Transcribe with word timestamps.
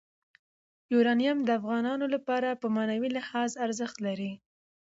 یورانیم 0.93 1.37
د 1.43 1.49
افغانانو 1.59 2.05
لپاره 2.15 2.59
په 2.61 2.67
معنوي 2.75 3.09
لحاظ 3.17 3.51
ارزښت 3.65 3.97
لري. 4.05 4.31